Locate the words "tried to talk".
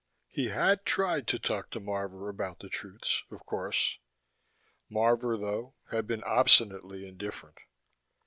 0.83-1.69